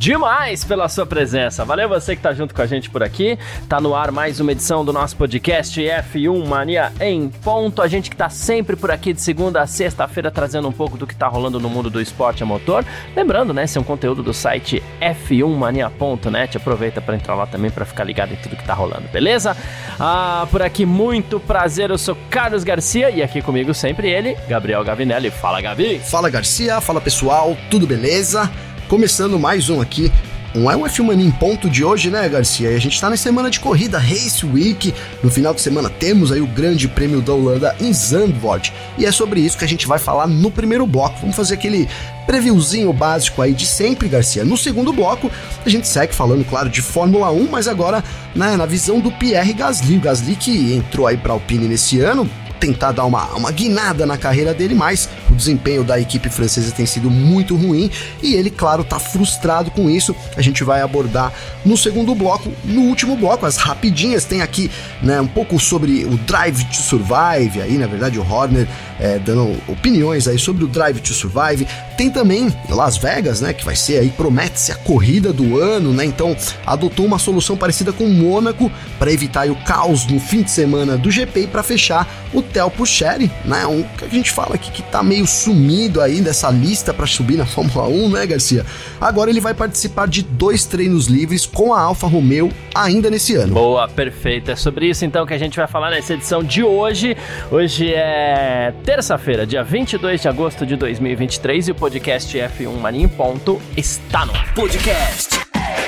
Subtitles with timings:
[0.00, 1.62] Demais pela sua presença.
[1.62, 3.38] Valeu você que tá junto com a gente por aqui.
[3.68, 7.82] Tá no ar mais uma edição do nosso podcast F1 Mania em ponto.
[7.82, 11.06] A gente que tá sempre por aqui de segunda a sexta-feira trazendo um pouco do
[11.06, 12.82] que tá rolando no mundo do esporte a motor.
[13.14, 16.56] Lembrando, né, esse é um conteúdo do site f1mania.net.
[16.56, 19.54] Aproveita para entrar lá também para ficar ligado em tudo que tá rolando, beleza?
[19.98, 21.90] Ah, por aqui muito prazer.
[21.90, 25.30] Eu sou Carlos Garcia e aqui comigo sempre ele, Gabriel Gavinelli.
[25.30, 25.98] Fala, Gavi.
[25.98, 26.80] Fala, Garcia.
[26.80, 27.54] Fala, pessoal.
[27.70, 28.50] Tudo beleza?
[28.90, 30.10] Começando mais um aqui.
[30.52, 32.72] Não é um F1 Mania em ponto de hoje, né, Garcia?
[32.72, 34.92] E a gente tá na semana de corrida, Race Week.
[35.22, 38.72] No final de semana temos aí o Grande Prêmio da Holanda em Zandvoort.
[38.98, 41.20] E é sobre isso que a gente vai falar no primeiro bloco.
[41.20, 41.88] Vamos fazer aquele
[42.26, 44.44] previewzinho básico aí de sempre, Garcia.
[44.44, 45.30] No segundo bloco,
[45.64, 48.02] a gente segue falando, claro, de Fórmula 1, mas agora
[48.34, 49.98] né, na visão do Pierre Gasly.
[49.98, 54.18] O Gasly que entrou aí pra Alpine nesse ano, tentar dar uma, uma guinada na
[54.18, 55.08] carreira dele, mas
[55.40, 57.90] desempenho da equipe francesa tem sido muito ruim
[58.22, 60.14] e ele, claro, tá frustrado com isso.
[60.36, 61.32] A gente vai abordar
[61.64, 62.52] no segundo bloco.
[62.64, 64.70] No último bloco, as rapidinhas, tem aqui
[65.02, 68.68] né, um pouco sobre o Drive to Survive, aí na verdade o Horner
[68.98, 71.66] é, dando opiniões aí sobre o Drive to Survive.
[72.00, 76.02] Tem também Las Vegas, né, que vai ser aí, promete-se a corrida do ano, né,
[76.02, 76.34] então
[76.64, 81.10] adotou uma solução parecida com Mônaco para evitar o caos no fim de semana do
[81.10, 84.82] GP e para fechar o Theo Pucheri, né, um que a gente fala aqui que
[84.82, 88.64] tá meio sumido aí dessa lista para subir na Fórmula 1, né, Garcia?
[88.98, 93.52] Agora ele vai participar de dois treinos livres com a Alfa Romeo ainda nesse ano.
[93.52, 94.50] Boa, perfeito.
[94.50, 97.14] É sobre isso então que a gente vai falar nessa edição de hoje.
[97.50, 103.08] Hoje é terça-feira, dia 22 de agosto de 2023 e o podcast F1 Mania em
[103.08, 104.54] ponto está no ar.
[104.54, 105.30] Podcast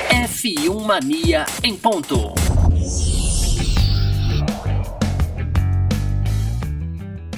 [0.09, 2.42] F1 Mania em ponto.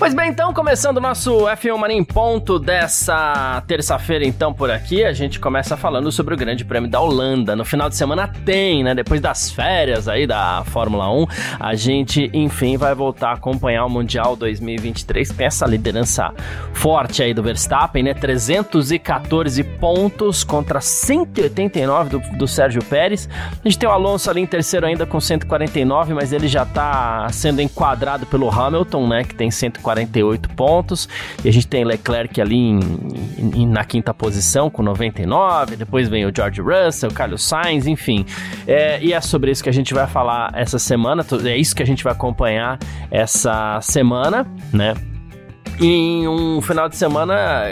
[0.05, 5.03] Pois bem, então, começando o nosso F1 Mania em ponto dessa terça-feira, então, por aqui,
[5.03, 7.55] a gente começa falando sobre o Grande Prêmio da Holanda.
[7.55, 8.93] No final de semana tem, né?
[8.93, 11.25] Depois das férias aí da Fórmula 1,
[11.59, 16.31] a gente, enfim, vai voltar a acompanhar o Mundial 2023, tem essa liderança
[16.71, 18.13] forte aí do Verstappen, né?
[18.13, 23.27] 314 pontos contra 189 do, do Sérgio Pérez.
[23.53, 27.27] A gente tem o Alonso ali em terceiro ainda com 149, mas ele já tá
[27.31, 29.23] sendo enquadrado pelo Hamilton, né?
[29.23, 31.07] Que tem 149 48 pontos.
[31.43, 32.79] E a gente tem Leclerc ali em,
[33.37, 35.75] em, na quinta posição com 99.
[35.75, 38.25] Depois vem o George Russell, o Carlos Sainz, enfim.
[38.67, 41.25] É, e é sobre isso que a gente vai falar essa semana.
[41.45, 42.77] É isso que a gente vai acompanhar
[43.09, 44.93] essa semana, né?
[45.79, 47.65] Em um final de semana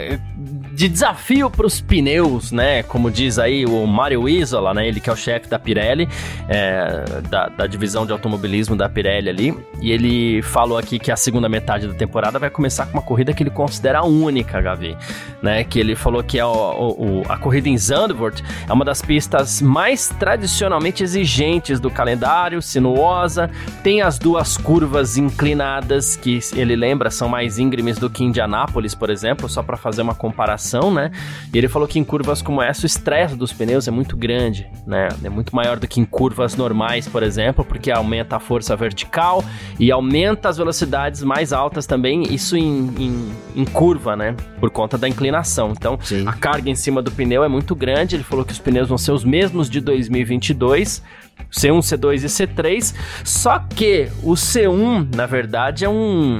[0.74, 2.82] de desafio para os pneus, né?
[2.82, 4.88] Como diz aí o Mario Isola, né?
[4.88, 6.08] Ele que é o chefe da Pirelli,
[6.48, 9.58] é, da, da, divisão de automobilismo da Pirelli ali.
[9.80, 13.32] E ele falou aqui que a segunda metade da temporada vai começar com uma corrida
[13.32, 14.96] que ele considera única, Gavi.
[15.40, 15.62] Né?
[15.62, 19.62] Que ele falou que é o, o, a corrida em Zandvoort é uma das pistas
[19.62, 23.48] mais tradicionalmente exigentes do calendário, sinuosa,
[23.82, 29.08] tem as duas curvas inclinadas que ele lembra são mais íngremes do que Indianápolis, por
[29.08, 31.10] exemplo, só para fazer uma comparação né?
[31.52, 34.66] E ele falou que em curvas como essa o estresse dos pneus é muito grande,
[34.86, 35.08] né?
[35.22, 39.44] É muito maior do que em curvas normais, por exemplo, porque aumenta a força vertical
[39.78, 44.34] e aumenta as velocidades mais altas também, isso em, em, em curva, né?
[44.58, 45.72] Por conta da inclinação.
[45.72, 46.26] Então, Sim.
[46.26, 48.16] a carga em cima do pneu é muito grande.
[48.16, 51.02] Ele falou que os pneus vão ser os mesmos de 2022.
[51.50, 52.94] C1, C2 e C3,
[53.24, 56.38] só que o C1, na verdade, é um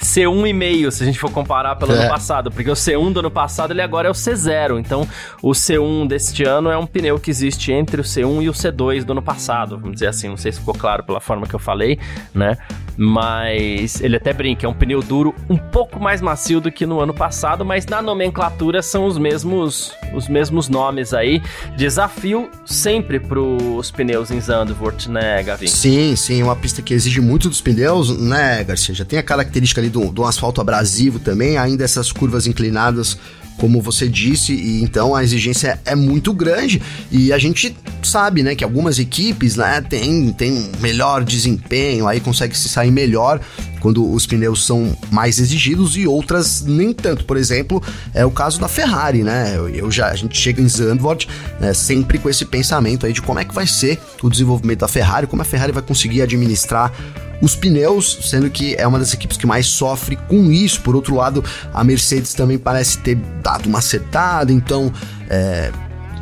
[0.00, 1.98] C1,5, se a gente for comparar pelo é.
[1.98, 4.78] ano passado, porque o C1 do ano passado ele agora é o C0.
[4.78, 5.06] Então,
[5.42, 9.04] o C1 deste ano é um pneu que existe entre o C1 e o C2
[9.04, 10.28] do ano passado, vamos dizer assim.
[10.28, 11.98] Não sei se ficou claro pela forma que eu falei,
[12.32, 12.56] né?
[13.00, 17.00] Mas ele até brinca, é um pneu duro um pouco mais macio do que no
[17.00, 21.40] ano passado, mas na nomenclatura são os mesmos os mesmos nomes aí.
[21.76, 25.68] Desafio sempre para os pneus em Zandvoort, né, Gavin?
[25.68, 28.94] Sim, sim, uma pista que exige muito dos pneus, né, Garcia?
[28.94, 33.16] Já tem a característica ali do, do asfalto abrasivo também, ainda essas curvas inclinadas
[33.58, 36.80] como você disse, e então a exigência é muito grande.
[37.10, 42.56] E a gente sabe, né, que algumas equipes, né, tem, tem melhor desempenho, aí consegue
[42.56, 43.40] se sair melhor
[43.80, 47.24] quando os pneus são mais exigidos e outras nem tanto.
[47.24, 47.82] Por exemplo,
[48.14, 49.56] é o caso da Ferrari, né?
[49.72, 51.28] Eu já a gente chega em Zandvoort,
[51.60, 54.88] né, sempre com esse pensamento aí de como é que vai ser o desenvolvimento da
[54.88, 56.92] Ferrari, como a Ferrari vai conseguir administrar
[57.40, 60.80] os pneus, sendo que é uma das equipes que mais sofre com isso.
[60.80, 64.92] Por outro lado, a Mercedes também parece ter dado uma acertada, então
[65.30, 65.70] é,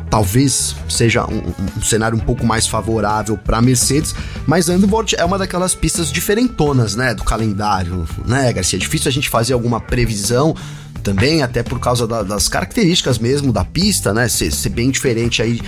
[0.09, 4.15] talvez seja um, um, cenário um pouco mais favorável para Mercedes,
[4.45, 8.77] mas Zandvoort é uma daquelas pistas diferentonas, né, do calendário, né, Garcia?
[8.77, 10.55] É difícil a gente fazer alguma previsão
[11.03, 15.41] também, até por causa da, das características mesmo da pista, né, ser, ser bem diferente
[15.41, 15.61] aí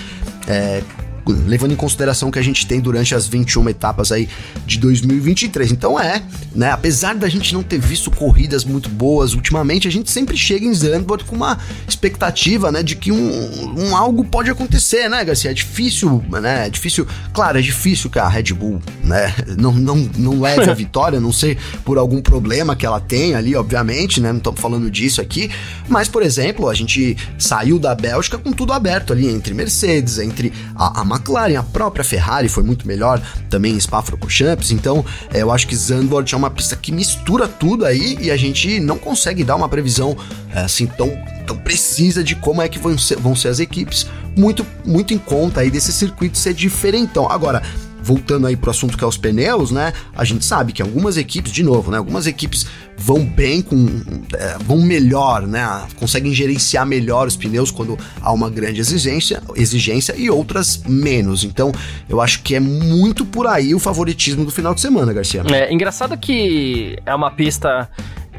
[0.48, 0.82] é,
[1.31, 4.28] levando em consideração que a gente tem durante as 21 etapas aí
[4.66, 5.72] de 2023.
[5.72, 6.24] Então é,
[6.54, 10.66] né, apesar da gente não ter visto corridas muito boas ultimamente, a gente sempre chega
[10.66, 15.52] em Zandvoort com uma expectativa, né, de que um, um algo pode acontecer, né, Garcia?
[15.52, 20.10] É difícil, né, é difícil, claro, é difícil que a Red Bull, né, não, não,
[20.18, 24.31] não leve a vitória, não sei por algum problema que ela tem ali, obviamente, né,
[24.31, 25.50] não estamos falando disso aqui,
[25.88, 30.54] mas, por exemplo, a gente saiu da Bélgica com tudo aberto ali entre Mercedes, entre
[30.76, 35.51] a, a McLaren, a própria Ferrari foi muito melhor também em Spa-Francorchamps, então é, eu
[35.51, 39.44] acho que Zandvoort é uma pista que mistura tudo aí e a gente não consegue
[39.44, 40.18] dar uma previsão
[40.54, 41.12] é, assim tão,
[41.45, 45.18] tão precisa de como é que vão ser, vão ser as equipes, muito, muito em
[45.18, 47.30] conta aí desse circuito ser diferentão.
[47.30, 47.62] Agora,
[48.10, 49.94] voltando aí pro assunto que é os pneus, né?
[50.16, 52.00] A gente sabe que algumas equipes, de novo, né?
[52.00, 52.66] Algumas equipes
[52.98, 53.86] vão bem com.
[54.34, 55.84] É, vão melhor, né?
[55.96, 61.44] Conseguem gerenciar melhor os pneus quando há uma grande exigência, exigência e outras menos.
[61.44, 61.72] Então,
[62.10, 65.44] eu acho que é muito por aí o favoritismo do final de semana, Garcia.
[65.48, 67.88] É engraçado que é uma pista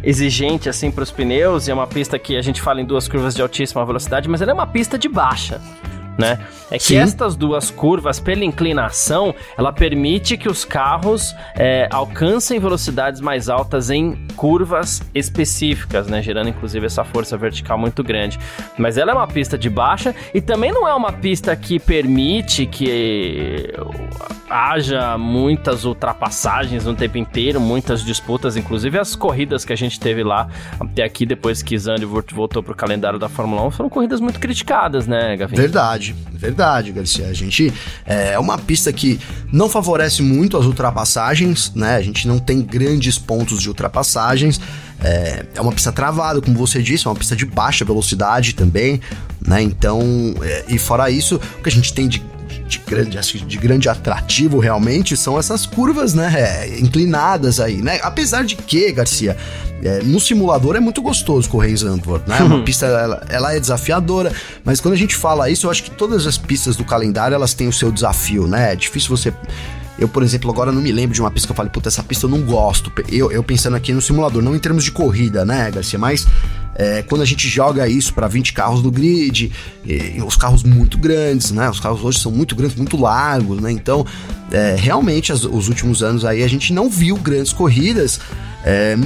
[0.03, 3.07] exigente assim para os pneus e é uma pista que a gente fala em duas
[3.07, 5.61] curvas de altíssima velocidade, mas ela é uma pista de baixa
[6.21, 6.39] né?
[6.71, 6.99] É que Sim.
[6.99, 13.91] estas duas curvas, pela inclinação, ela permite que os carros é, alcancem velocidades mais altas
[13.91, 16.23] em curvas específicas, né?
[16.23, 18.39] Gerando inclusive essa força vertical muito grande.
[18.79, 22.67] Mas ela é uma pista de baixa e também não é uma pista que permite
[22.67, 23.73] que
[24.51, 30.25] haja muitas ultrapassagens no tempo inteiro, muitas disputas, inclusive as corridas que a gente teve
[30.25, 30.49] lá
[30.79, 34.41] até aqui depois que Zandvoort voltou para o calendário da Fórmula 1 foram corridas muito
[34.41, 35.57] criticadas, né, Gavin?
[35.57, 37.29] Verdade verdade, Garcia.
[37.29, 37.73] A gente
[38.07, 39.21] é uma pista que
[39.53, 41.97] não favorece muito as ultrapassagens, né?
[41.97, 44.59] A gente não tem grandes pontos de ultrapassagens.
[45.03, 49.01] É, é uma pista travada, como você disse, é uma pista de baixa velocidade também,
[49.47, 49.61] né?
[49.61, 50.01] Então,
[50.43, 52.23] é, e fora isso, o que a gente tem de
[52.71, 57.99] de grande, de grande atrativo realmente são essas curvas, né, é, inclinadas aí, né?
[58.03, 59.37] Apesar de que, Garcia,
[59.83, 62.39] é, no simulador é muito gostoso correr em Zandvoort, né?
[62.41, 64.33] Uma pista, ela, ela, é desafiadora,
[64.65, 67.53] mas quando a gente fala isso, eu acho que todas as pistas do calendário, elas
[67.53, 68.73] têm o seu desafio, né?
[68.73, 69.35] É difícil você...
[70.01, 72.03] Eu, por exemplo, agora não me lembro de uma pista que eu falei, puta, essa
[72.03, 72.91] pista eu não gosto.
[73.07, 75.99] Eu, eu pensando aqui no simulador, não em termos de corrida, né, Garcia?
[75.99, 76.27] Mas
[76.75, 79.53] é, quando a gente joga isso para 20 carros no grid,
[79.85, 81.69] e, os carros muito grandes, né?
[81.69, 83.71] Os carros hoje são muito grandes, muito largos, né?
[83.71, 84.07] Então,
[84.51, 88.19] é, realmente, as, os últimos anos aí a gente não viu grandes corridas.
[88.65, 88.97] É,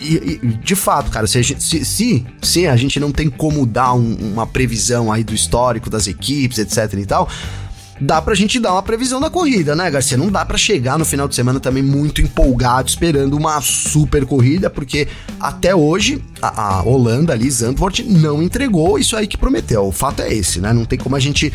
[0.00, 3.66] e, e, de fato, cara, se gente, se, se, se a gente não tem como
[3.66, 7.28] dar um, uma previsão aí do histórico das equipes, etc e tal,
[8.00, 10.16] dá pra gente dar uma previsão da corrida, né, Garcia?
[10.16, 14.68] Não dá para chegar no final de semana também muito empolgado, esperando uma super corrida,
[14.68, 15.08] porque
[15.38, 19.86] até hoje a, a Holanda ali, Zandvoort, não entregou isso aí que prometeu.
[19.86, 20.72] O fato é esse, né?
[20.72, 21.52] Não tem como a gente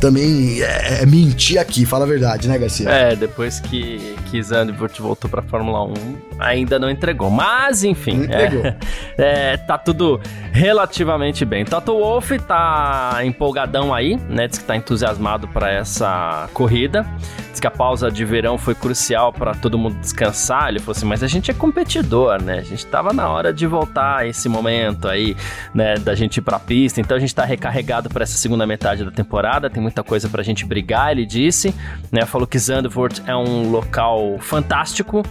[0.00, 2.88] também é, é, mentir aqui, fala a verdade, né, Garcia?
[2.88, 5.92] É, depois que, que Zandvoort voltou pra Fórmula 1,
[6.38, 7.30] ainda não entregou.
[7.30, 8.64] Mas, enfim, entregou.
[8.64, 8.76] É,
[9.52, 10.20] é, tá tudo
[10.52, 11.64] relativamente bem.
[11.64, 14.48] Toto Wolff tá empolgadão aí, né?
[14.48, 17.06] Diz que tá entusiasmado para essa corrida.
[17.50, 20.68] Diz que a pausa de verão foi crucial para todo mundo descansar.
[20.68, 22.58] Ele falou assim, mas a gente é competidor, né?
[22.58, 25.34] A gente tava na hora de voltar a esse momento aí,
[25.74, 25.94] né?
[25.96, 27.00] Da gente ir pra pista.
[27.00, 29.70] Então a gente tá recarregado para essa segunda metade da temporada.
[29.70, 31.74] Tem muita coisa pra gente brigar, ele disse.
[32.10, 32.26] Né?
[32.26, 35.22] Falou que Zandvoort é um local fantástico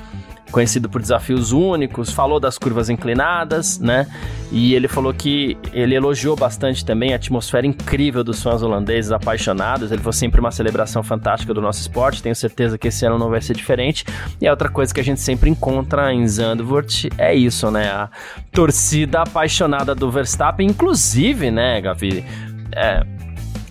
[0.51, 4.07] conhecido por desafios únicos, falou das curvas inclinadas, né?
[4.53, 9.91] E ele falou que ele elogiou bastante também a atmosfera incrível dos fãs holandeses apaixonados.
[9.91, 12.23] Ele foi sempre uma celebração fantástica do nosso esporte.
[12.23, 14.05] Tenho certeza que esse ano não vai ser diferente.
[14.39, 17.89] E a outra coisa que a gente sempre encontra em Zandvoort é isso, né?
[17.89, 18.09] A
[18.53, 22.23] torcida apaixonada do Verstappen, inclusive, né, Gavi?
[22.71, 23.05] É,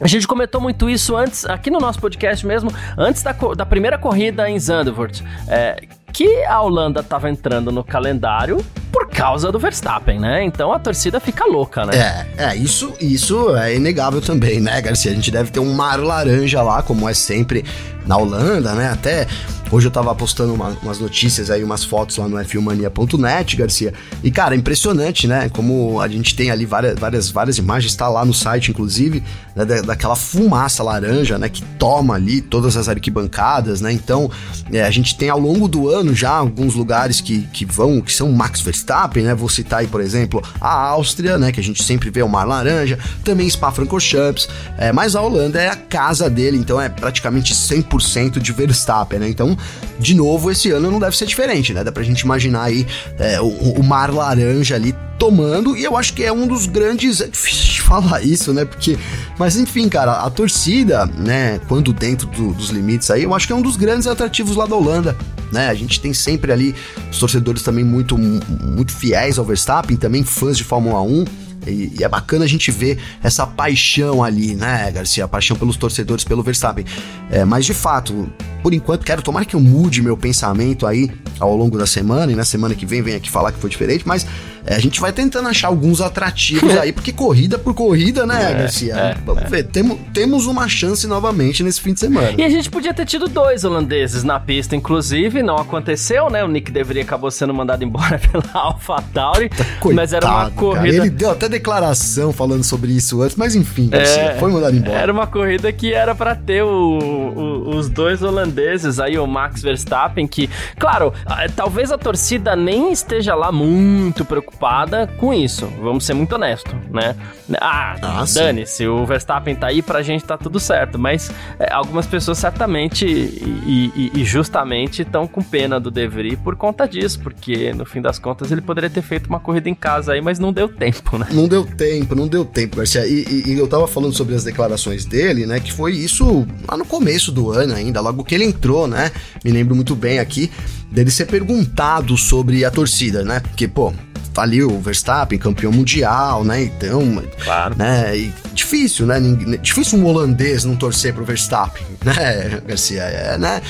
[0.00, 3.98] a gente comentou muito isso antes, aqui no nosso podcast mesmo, antes da, da primeira
[3.98, 5.22] corrida em Zandvoort.
[5.48, 5.82] É,
[6.12, 10.44] que a Holanda estava entrando no calendário por causa do Verstappen, né?
[10.44, 12.26] Então a torcida fica louca, né?
[12.38, 15.10] É, é isso, isso é inegável também, né, Garcia?
[15.10, 17.64] A gente deve ter um mar laranja lá, como é sempre
[18.06, 18.90] na Holanda, né?
[18.90, 19.26] Até
[19.74, 23.92] hoje eu tava postando uma, umas notícias aí, umas fotos lá no f1mania.net, Garcia.
[24.22, 25.48] E, cara, impressionante, né?
[25.48, 29.24] Como a gente tem ali várias, várias, várias imagens, tá lá no site, inclusive,
[29.56, 33.92] né, daquela fumaça laranja, né, que toma ali todas as arquibancadas, né?
[33.92, 34.30] Então,
[34.72, 38.12] é, a gente tem ao longo do ano já alguns lugares que, que vão, que
[38.12, 39.34] são Max Verstappen, né?
[39.34, 42.44] Vou citar aí, por exemplo, a Áustria, né, que a gente sempre vê o Mar
[42.44, 48.38] Laranja, também Spa-Francorchamps, é, mas a Holanda é a casa dele, então é praticamente 100%
[48.38, 49.28] de Verstappen, né?
[49.28, 49.56] Então,
[49.98, 51.84] de novo, esse ano não deve ser diferente, né?
[51.84, 52.86] Dá pra gente imaginar aí
[53.18, 57.20] é, o, o Mar Laranja ali tomando, e eu acho que é um dos grandes.
[57.20, 58.64] É difícil de falar isso, né?
[58.64, 58.98] Porque.
[59.38, 61.60] Mas enfim, cara, a torcida, né?
[61.68, 64.66] Quando dentro do, dos limites aí, eu acho que é um dos grandes atrativos lá
[64.66, 65.16] da Holanda.
[65.52, 65.68] Né?
[65.68, 66.74] A gente tem sempre ali
[67.10, 71.24] os torcedores também muito, muito fiéis ao Verstappen, também fãs de Fórmula 1.
[71.66, 75.24] E, e, é bacana a gente ver essa paixão ali, né, Garcia?
[75.24, 76.84] A paixão pelos torcedores, pelo Verstappen.
[77.30, 78.28] É, mas de fato,
[78.62, 82.34] por enquanto, quero tomar que eu mude meu pensamento aí ao longo da semana e
[82.34, 84.26] na semana que vem vem aqui falar que foi diferente, mas
[84.66, 88.94] a gente vai tentando achar alguns atrativos aí, porque corrida por corrida, né, é, Garcia?
[88.94, 89.46] É, Vamos é.
[89.46, 92.32] ver, temo, temos uma chance novamente nesse fim de semana.
[92.38, 96.42] E a gente podia ter tido dois holandeses na pista, inclusive, não aconteceu, né?
[96.42, 100.96] O Nick deveria acabou sendo mandado embora pela AlphaTauri, Coitado, mas era uma corrida...
[100.96, 101.06] Cara.
[101.06, 104.98] Ele deu até declaração falando sobre isso antes, mas enfim, Garcia, é, foi mandado embora.
[104.98, 109.60] Era uma corrida que era para ter o, o, os dois holandeses, aí o Max
[109.60, 111.12] Verstappen, que, claro,
[111.54, 115.66] talvez a torcida nem esteja lá muito preocupada preocupada com isso.
[115.82, 117.14] Vamos ser muito honestos, né?
[117.60, 120.98] Ah, ah dane-se, o Verstappen tá aí, pra gente tá tudo certo.
[120.98, 126.38] Mas é, algumas pessoas certamente e, e, e justamente estão com pena do De Vries
[126.38, 129.74] por conta disso, porque no fim das contas ele poderia ter feito uma corrida em
[129.74, 131.26] casa aí, mas não deu tempo, né?
[131.32, 133.06] Não deu tempo, não deu tempo, Garcia.
[133.06, 135.60] E, e, eu tava falando sobre as declarações dele, né?
[135.60, 139.10] Que foi isso lá no começo do ano ainda, logo que ele entrou, né?
[139.44, 140.50] Me lembro muito bem aqui
[140.90, 143.40] dele ser perguntado sobre a torcida, né?
[143.40, 143.92] Porque, pô,
[144.34, 146.64] tá ali o Verstappen, campeão mundial, né?
[146.64, 147.76] Então, claro.
[147.78, 148.16] né?
[148.16, 149.20] E difícil, né?
[149.62, 153.02] Difícil um holandês não torcer pro Verstappen, né, Garcia?
[153.02, 153.62] É, né?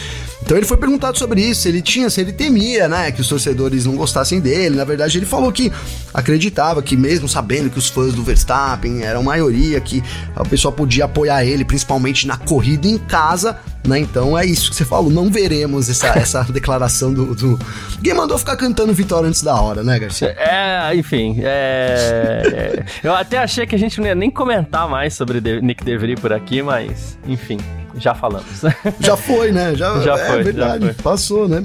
[0.44, 3.86] Então ele foi perguntado sobre isso, ele tinha, se ele temia, né, que os torcedores
[3.86, 4.76] não gostassem dele.
[4.76, 5.72] Na verdade, ele falou que
[6.12, 10.02] acreditava que mesmo sabendo que os fãs do Verstappen eram maioria, que
[10.36, 13.58] o pessoal podia apoiar ele, principalmente na corrida em casa,
[13.88, 13.98] né?
[13.98, 17.58] Então é isso que você falou, não veremos essa, essa declaração do, do...
[18.02, 20.36] Quem mandou ficar cantando vitória antes da hora, né, Garcia?
[20.38, 22.84] É, enfim, é...
[23.02, 26.34] eu até achei que a gente não ia nem comentar mais sobre Nick DeVry por
[26.34, 27.56] aqui, mas enfim
[27.96, 28.62] já falamos.
[29.00, 29.74] Já foi, né?
[29.74, 30.42] Já, já é, foi.
[30.42, 31.02] verdade, já foi.
[31.02, 31.62] passou, né?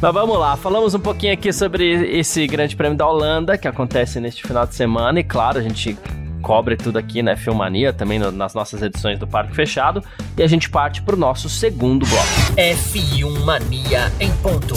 [0.00, 4.20] Mas vamos lá, falamos um pouquinho aqui sobre esse grande prêmio da Holanda que acontece
[4.20, 5.96] neste final de semana e claro, a gente
[6.40, 10.02] cobre tudo aqui na né, Filmania, também no, nas nossas edições do Parque Fechado,
[10.36, 12.26] e a gente parte pro nosso segundo bloco.
[12.56, 14.74] F1 Mania em ponto.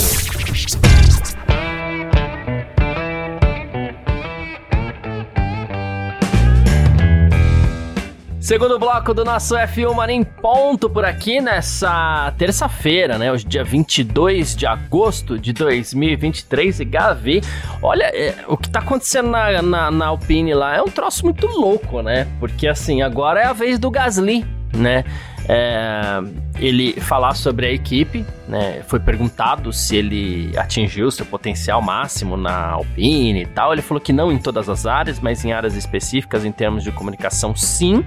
[8.52, 13.32] Segundo bloco do nosso F1 Mania em ponto por aqui nessa terça-feira, né?
[13.32, 16.82] Hoje, dia 22 de agosto de 2023.
[16.82, 17.42] E Gavi,
[17.82, 21.48] olha, é, o que tá acontecendo na, na, na Alpine lá é um troço muito
[21.48, 22.28] louco, né?
[22.42, 25.06] Porque assim, agora é a vez do Gasly, né?
[25.54, 26.24] É,
[26.60, 28.82] ele falar sobre a equipe, né?
[28.88, 33.74] Foi perguntado se ele atingiu seu potencial máximo na Alpine e tal.
[33.74, 36.92] Ele falou que não em todas as áreas, mas em áreas específicas, em termos de
[36.94, 38.02] comunicação, sim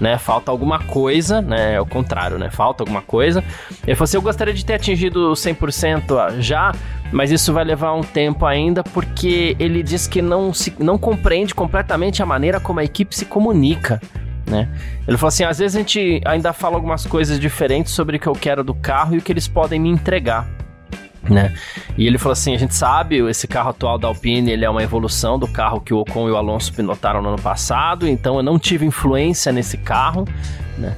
[0.00, 0.18] né?
[0.18, 1.74] Falta alguma coisa, né?
[1.74, 2.50] É o contrário, né?
[2.50, 3.42] Falta alguma coisa.
[3.86, 6.72] Ele falou assim: eu gostaria de ter atingido 100% já,
[7.10, 11.54] mas isso vai levar um tempo ainda, porque ele diz que não, se, não compreende
[11.54, 14.00] completamente a maneira como a equipe se comunica.
[14.46, 14.68] Né?
[15.08, 18.28] Ele falou assim: às vezes a gente ainda fala algumas coisas diferentes sobre o que
[18.28, 20.48] eu quero do carro e o que eles podem me entregar
[21.30, 21.54] né?
[21.96, 24.82] E ele falou assim: a gente sabe, esse carro atual da Alpine ele é uma
[24.82, 28.42] evolução do carro que o Ocon e o Alonso pilotaram no ano passado, então eu
[28.42, 30.26] não tive influência nesse carro,
[30.78, 30.96] né?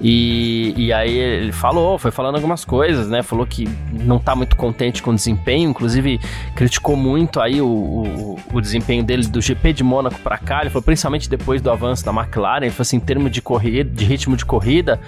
[0.00, 3.22] E, e aí ele falou, foi falando algumas coisas, né?
[3.22, 6.20] Falou que não tá muito contente com o desempenho, inclusive
[6.54, 10.62] criticou muito aí o, o, o desempenho dele do GP de Mônaco para cá.
[10.62, 13.90] Ele falou principalmente depois do avanço da McLaren, ele falou assim, em termos de corrida,
[13.90, 15.00] de ritmo de corrida,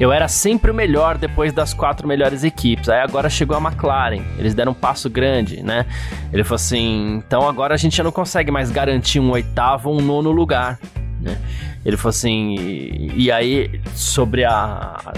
[0.00, 2.88] eu era sempre o melhor depois das quatro melhores equipes.
[2.88, 5.84] Aí agora chegou a McLaren, eles deram um passo grande, né?
[6.32, 9.98] Ele falou assim: então agora a gente já não consegue mais garantir um oitavo ou
[9.98, 10.78] um nono lugar,
[11.20, 11.38] né?
[11.84, 15.12] Ele falou assim: e, e aí sobre a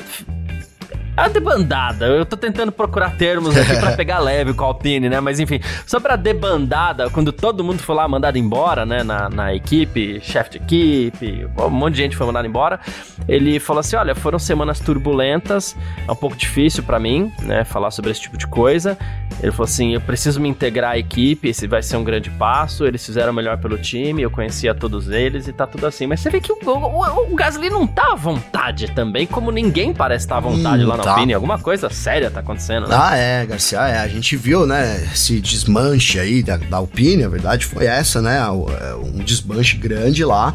[1.16, 2.06] a debandada.
[2.06, 5.20] Eu tô tentando procurar termos aqui pra pegar leve com a Alpine, né?
[5.20, 9.02] Mas enfim, sobre a debandada, quando todo mundo foi lá mandado embora, né?
[9.02, 12.80] Na, na equipe, chefe de equipe, um monte de gente foi mandado embora.
[13.28, 15.76] Ele falou assim: olha, foram semanas turbulentas,
[16.06, 17.64] é um pouco difícil para mim, né?
[17.64, 18.96] Falar sobre esse tipo de coisa.
[19.42, 22.86] Ele falou assim: eu preciso me integrar à equipe, esse vai ser um grande passo.
[22.86, 26.06] Eles fizeram o melhor pelo time, eu conhecia todos eles e tá tudo assim.
[26.06, 29.92] Mas você vê que o, o, o Gasly não tá à vontade também, como ninguém
[29.92, 31.01] parece estar à vontade hum, lá na tá.
[31.10, 31.34] Alpine.
[31.34, 32.96] Alguma coisa séria tá acontecendo, né?
[32.98, 33.98] Ah, é, Garcia, é.
[33.98, 38.38] A gente viu, né, esse desmanche aí da, da Alpine, a verdade foi essa, né?
[38.38, 40.54] É, um desmanche grande lá.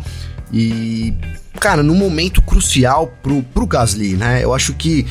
[0.51, 1.13] E,
[1.59, 4.43] cara, no momento crucial pro, pro Gasly, né?
[4.43, 5.05] Eu acho que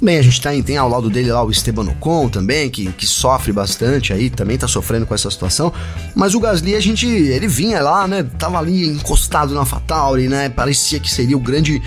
[0.00, 3.04] Bem, a gente tem, tem ao lado dele lá o Esteban Ocon também, que, que
[3.04, 5.72] sofre bastante aí, também tá sofrendo com essa situação.
[6.14, 8.24] Mas o Gasly, a gente, ele vinha lá, né?
[8.38, 10.48] Tava ali encostado na Fatauri, né?
[10.48, 11.82] Parecia que seria o grande,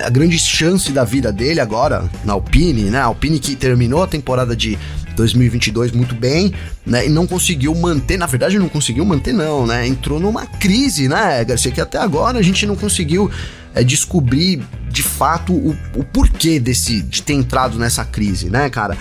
[0.00, 3.00] a grande chance da vida dele agora na Alpine, né?
[3.00, 4.78] A Alpine que terminou a temporada de
[5.16, 6.52] 2022 muito bem,
[6.84, 7.06] né?
[7.06, 9.88] E não conseguiu manter, na verdade não conseguiu manter não, né?
[9.88, 13.28] Entrou numa crise, né, Garcia, que até agora a gente não conseguiu
[13.74, 14.62] é, descobrir
[14.96, 18.96] de fato o, o porquê desse de ter entrado nessa crise, né, cara?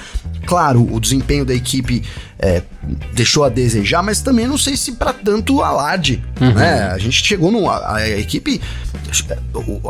[0.45, 2.03] Claro, o desempenho da equipe
[2.37, 2.61] é,
[3.13, 6.23] deixou a desejar, mas também não sei se para tanto alarde.
[6.39, 6.53] Uhum.
[6.53, 6.89] Né?
[6.91, 7.69] A gente chegou no.
[7.69, 8.61] A, a equipe,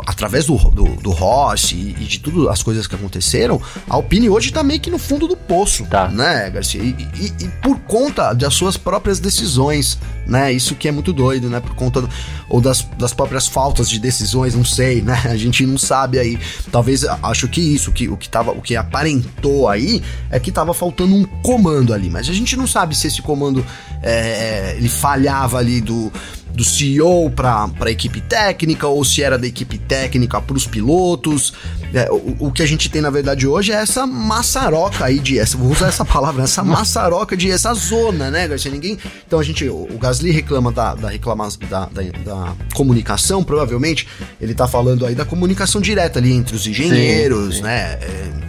[0.06, 3.60] através do, do, do Ross e, e, de tudo as coisas que aconteceram,
[3.90, 6.08] a Alpine hoje tá meio que no fundo do poço, tá.
[6.08, 6.80] né, Garcia?
[6.80, 10.52] E, e, e, por conta das suas próprias decisões, né?
[10.52, 11.60] Isso que é muito doido, né?
[11.60, 12.08] Por conta do,
[12.48, 15.20] ou das, das próprias faltas de decisões, não sei, né?
[15.26, 16.38] A gente não sabe aí.
[16.70, 20.74] Talvez acho que isso, que o que tava, o que aparentou aí é que tava
[20.74, 23.64] faltando um comando ali, mas a gente não sabe se esse comando
[24.02, 26.12] é, é ele falhava ali do
[26.56, 31.52] do CEO para a equipe técnica ou se era da equipe técnica para os pilotos.
[31.92, 35.38] É, o, o, que a gente tem na verdade hoje é essa maçaroca aí de
[35.38, 38.70] essa, vou usar essa palavra, essa maçaroca de essa zona, né, Garcia?
[38.70, 38.98] Ninguém.
[39.26, 44.08] Então a gente, o, o Gasly reclama da, da reclamação da, da, da, comunicação, provavelmente
[44.40, 47.62] ele tá falando aí da comunicação direta ali entre os engenheiros, sim, sim.
[47.62, 47.98] né?
[48.00, 48.45] É,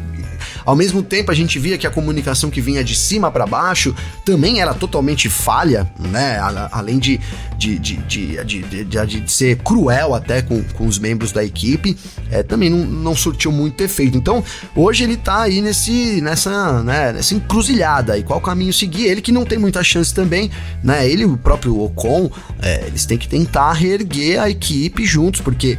[0.67, 3.95] ao mesmo tempo, a gente via que a comunicação que vinha de cima para baixo
[4.25, 6.37] também era totalmente falha, né?
[6.73, 7.21] Além de,
[7.57, 7.95] de, de,
[8.43, 11.95] de, ser cruel até com, com os membros da equipe,
[12.29, 14.17] é, também não, não surtiu muito efeito.
[14.17, 14.43] Então,
[14.75, 18.17] hoje ele tá aí nesse, nessa, né, nessa encruzilhada.
[18.17, 19.05] E qual caminho seguir?
[19.05, 20.51] Ele que não tem muita chance também,
[20.83, 21.09] né?
[21.09, 22.29] Ele, o próprio Ocon,
[22.61, 25.77] é, eles têm que tentar reerguer a equipe juntos, porque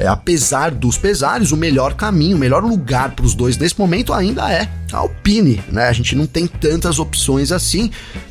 [0.00, 4.14] é, apesar dos pesares, o melhor caminho, o melhor lugar para os dois nesse momento
[4.14, 5.88] ainda é a Alpine, né?
[5.88, 7.90] A gente não tem tantas opções assim,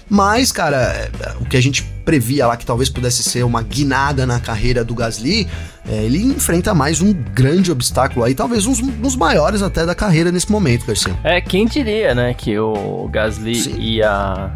[0.09, 4.25] mas, cara, é, o que a gente previa lá que talvez pudesse ser uma guinada
[4.25, 5.47] na carreira do Gasly,
[5.87, 10.31] é, ele enfrenta mais um grande obstáculo aí, talvez um dos maiores até da carreira
[10.31, 11.15] nesse momento, Garcia.
[11.23, 13.79] É, quem diria, né, que o Gasly Sim.
[13.79, 14.51] ia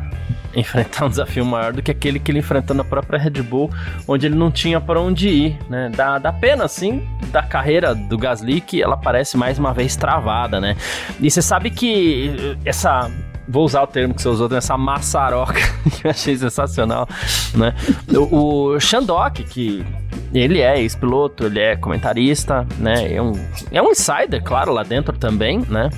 [0.59, 3.69] enfrentar um desafio maior do que aquele que ele enfrentou na própria Red Bull,
[4.07, 5.91] onde ele não tinha para onde ir, né?
[5.95, 10.59] Dá, dá pena, assim, da carreira do Gasly que ela parece mais uma vez travada,
[10.59, 10.75] né?
[11.19, 13.09] E você sabe que essa
[13.47, 15.59] vou usar o termo que você usou, essa maçaroca,
[15.91, 17.07] que eu achei sensacional,
[17.53, 17.73] né?
[18.15, 19.85] O, o Shandok, que
[20.33, 23.13] ele é ex-piloto, ele é comentarista, né?
[23.13, 23.33] É um,
[23.71, 25.89] é um insider, claro, lá dentro também, né?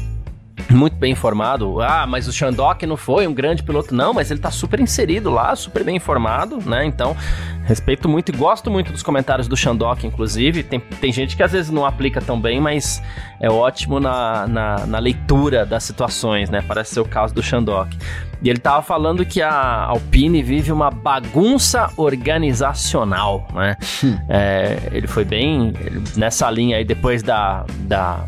[0.70, 1.82] Muito bem informado.
[1.82, 5.30] Ah, mas o Shandok não foi um grande piloto, não, mas ele tá super inserido
[5.30, 6.86] lá, super bem informado, né?
[6.86, 7.16] Então,
[7.64, 10.64] respeito muito e gosto muito dos comentários do Shandok, inclusive.
[10.64, 13.02] Tem, tem gente que às vezes não aplica tão bem, mas
[13.40, 16.64] é ótimo na, na, na leitura das situações, né?
[16.68, 17.98] Parece ser o caso do Shandok.
[18.42, 23.76] E ele tava falando que a Alpine vive uma bagunça organizacional, né?
[24.04, 24.18] Hum.
[24.30, 25.74] É, ele foi bem
[26.16, 28.26] nessa linha aí depois da, da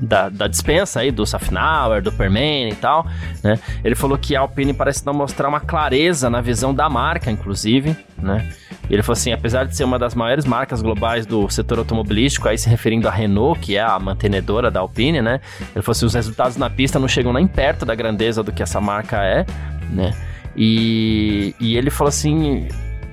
[0.00, 3.06] da, da dispensa aí, do Safnauer, do Perman e tal,
[3.42, 3.58] né?
[3.84, 7.96] Ele falou que a Alpine parece não mostrar uma clareza na visão da marca, inclusive,
[8.18, 8.50] né?
[8.88, 12.58] Ele falou assim, apesar de ser uma das maiores marcas globais do setor automobilístico, aí
[12.58, 15.40] se referindo à Renault, que é a mantenedora da Alpine, né?
[15.74, 18.62] Ele falou assim, os resultados na pista não chegam nem perto da grandeza do que
[18.62, 19.46] essa marca é,
[19.90, 20.12] né?
[20.56, 22.66] E, e ele falou assim,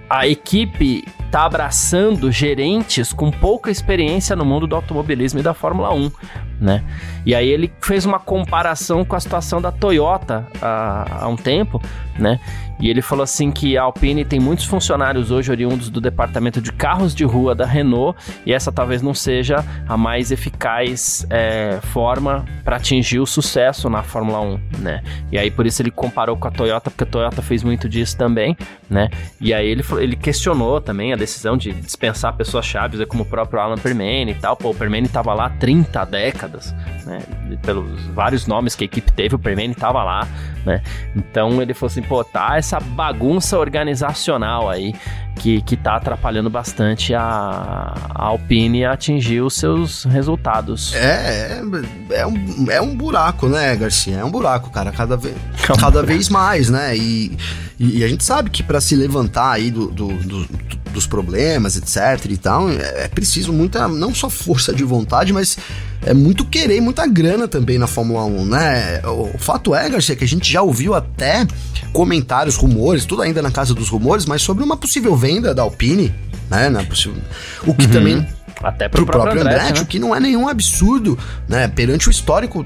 [0.10, 5.94] a equipe está abraçando gerentes com pouca experiência no mundo do automobilismo e da Fórmula
[5.94, 6.12] 1,
[6.60, 6.84] né?
[7.26, 11.82] E aí ele fez uma comparação com a situação da Toyota há, há um tempo,
[12.18, 12.40] né?
[12.80, 16.72] E ele falou assim que a Alpine tem muitos funcionários hoje oriundos do departamento de
[16.72, 22.46] carros de rua da Renault e essa talvez não seja a mais eficaz é, forma
[22.64, 25.02] para atingir o sucesso na Fórmula 1, né?
[25.32, 28.16] E aí por isso ele comparou com a Toyota, porque a Toyota fez muito disso
[28.16, 28.56] também,
[28.90, 29.10] né?
[29.42, 33.78] E aí ele, ele questionou também decisão de dispensar pessoas chaves, como o próprio Alan
[33.78, 34.56] Permane e tal.
[34.56, 36.74] Pô, o Permane tava lá há 30 décadas
[37.08, 37.22] né?
[37.66, 40.28] Pelos vários nomes que a equipe teve, o Permane estava lá,
[40.66, 40.84] né?
[41.16, 44.94] Então ele falou assim, pô, tá essa bagunça organizacional aí
[45.38, 50.94] que, que tá atrapalhando bastante a, a Alpine a atingir os seus resultados.
[50.96, 51.62] É,
[52.10, 54.18] é, é, um, é um buraco, né, Garcia?
[54.18, 55.36] É um buraco, cara, cada, vez,
[55.80, 56.98] cada vez mais, né?
[56.98, 57.38] E,
[57.80, 60.48] e, a gente sabe que para se levantar aí do, do, do,
[60.92, 65.58] dos problemas, etc e tal, é, é preciso muita, não só força de vontade, mas
[66.06, 69.02] é muito querer e muita grana também na Fórmula 1, né?
[69.06, 71.46] O fato é, Garcia, que a gente já ouviu até
[71.92, 76.14] comentários, rumores, tudo ainda na casa dos rumores, mas sobre uma possível venda da Alpine,
[76.50, 76.70] né?
[76.70, 77.22] Na possível...
[77.66, 77.92] O que uhum.
[77.92, 78.28] também
[78.64, 79.84] até pro, pro próprio, próprio Andretti, Andretti né?
[79.84, 81.68] o que não é nenhum absurdo, né?
[81.68, 82.66] Perante o histórico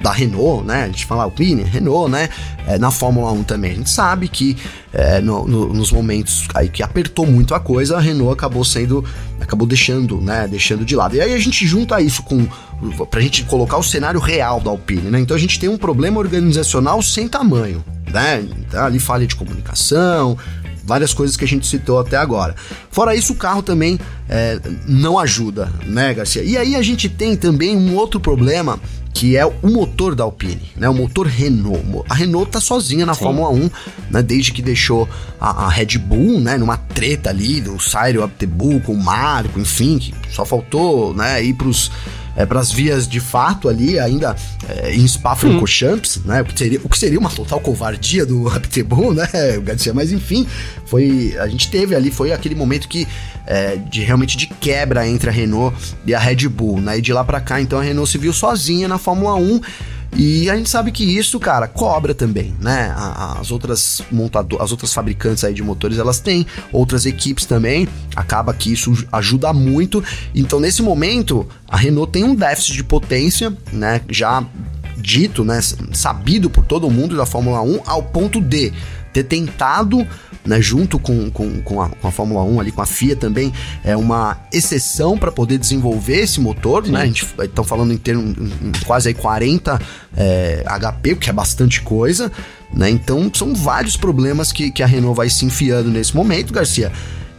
[0.00, 0.84] da Renault, né?
[0.84, 2.28] A gente fala Alpine, Renault, né?
[2.66, 3.72] É, na Fórmula 1 também.
[3.72, 4.56] A gente sabe que
[4.92, 9.04] é, no, no, nos momentos aí que apertou muito a coisa, a Renault acabou sendo.
[9.40, 10.46] acabou deixando, né?
[10.48, 11.16] Deixando de lado.
[11.16, 12.46] E aí a gente junta isso com.
[13.10, 15.20] pra gente colocar o cenário real da Alpine, né?
[15.20, 18.44] Então a gente tem um problema organizacional sem tamanho, né?
[18.58, 20.36] Então, ali falha de comunicação,
[20.86, 22.54] várias coisas que a gente citou até agora.
[22.90, 26.42] Fora isso, o carro também é, não ajuda, né, Garcia?
[26.42, 28.78] E aí a gente tem também um outro problema
[29.16, 30.86] que é o motor da Alpine, né?
[30.90, 32.04] O motor Renault.
[32.06, 33.24] A Renault tá sozinha na Sim.
[33.24, 33.70] Fórmula 1,
[34.10, 34.22] né?
[34.22, 35.08] Desde que deixou
[35.40, 36.58] a, a, Red Bull, né?
[36.58, 41.42] Numa treta ali do Cyril Abtebull com o Marco, enfim, que só faltou, né?
[41.42, 41.90] Ir pros
[42.36, 44.36] é, para as vias de fato ali, ainda
[44.68, 46.42] é, em Spa-Francorchamps, né?
[46.42, 49.26] O que, seria, o que seria uma total covardia do Abtebull, né,
[49.62, 49.94] Garcia?
[49.94, 50.46] Mas enfim,
[50.84, 53.08] foi a gente teve ali, foi aquele momento que
[53.46, 56.98] é, de realmente de quebra entre a Renault e a Red Bull, né?
[56.98, 59.60] E de lá para cá, então a Renault se viu sozinha na Fórmula 1
[60.14, 62.94] e a gente sabe que isso, cara, cobra também, né?
[63.38, 67.88] As outras montadoras, as outras fabricantes aí de motores, elas têm outras equipes também.
[68.14, 70.02] Acaba que isso ajuda muito.
[70.34, 74.00] Então, nesse momento, a Renault tem um déficit de potência, né?
[74.08, 74.44] Já
[74.96, 75.60] dito, né?
[75.92, 78.72] Sabido por todo mundo da Fórmula 1, ao ponto de
[79.16, 80.06] ter tentado
[80.44, 83.52] né, junto com, com, com, a, com a Fórmula 1 ali, com a FIA também,
[83.82, 86.92] é uma exceção para poder desenvolver esse motor, Sim.
[86.92, 87.02] né?
[87.02, 88.34] A gente estão falando em ter um,
[88.86, 89.80] quase aí 40
[90.16, 92.30] é, HP, o que é bastante coisa,
[92.72, 92.88] né?
[92.90, 96.92] Então são vários problemas que, que a Renault vai se enfiando nesse momento, Garcia.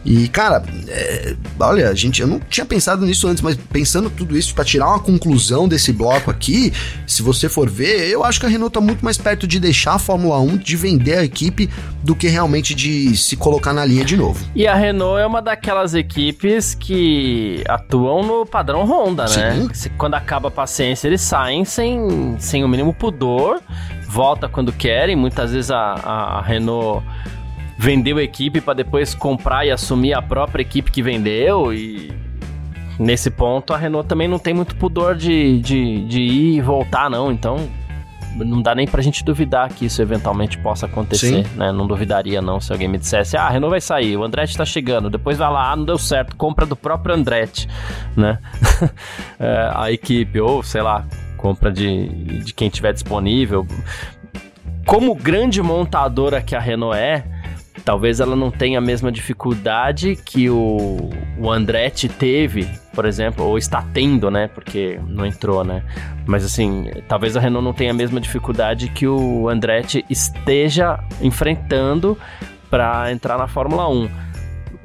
[0.08, 4.54] E, cara, é, olha, gente, eu não tinha pensado nisso antes, mas pensando tudo isso
[4.54, 6.72] para tirar uma conclusão desse bloco aqui,
[7.06, 9.96] se você for ver, eu acho que a Renault tá muito mais perto de deixar
[9.96, 11.68] a Fórmula 1, de vender a equipe,
[12.02, 14.42] do que realmente de se colocar na linha de novo.
[14.54, 19.68] E a Renault é uma daquelas equipes que atuam no padrão Honda, né?
[19.74, 19.90] Sim.
[19.98, 23.60] Quando acaba a paciência, eles saem sem, sem o mínimo pudor,
[24.08, 27.04] volta quando querem, muitas vezes a, a, a Renault
[27.78, 32.12] vendeu equipe para depois comprar e assumir a própria equipe que vendeu e
[32.98, 37.08] nesse ponto a Renault também não tem muito pudor de, de, de ir e voltar
[37.08, 37.68] não, então
[38.36, 41.56] não dá nem pra gente duvidar que isso eventualmente possa acontecer, Sim.
[41.56, 41.72] né?
[41.72, 44.64] Não duvidaria não se alguém me dissesse, ah, a Renault vai sair, o Andretti tá
[44.64, 47.68] chegando, depois vai lá, ah, não deu certo, compra do próprio Andretti,
[48.16, 48.38] né?
[49.38, 51.04] é, a equipe, ou sei lá,
[51.36, 52.08] compra de,
[52.44, 53.66] de quem tiver disponível.
[54.86, 57.24] Como grande montadora que a Renault é,
[57.84, 63.58] talvez ela não tenha a mesma dificuldade que o, o Andretti teve, por exemplo, ou
[63.58, 64.48] está tendo, né?
[64.48, 65.82] Porque não entrou, né?
[66.26, 72.16] Mas assim, talvez a Renault não tenha a mesma dificuldade que o Andretti esteja enfrentando
[72.70, 74.08] para entrar na Fórmula 1.